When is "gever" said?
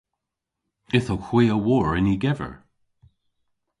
2.23-2.53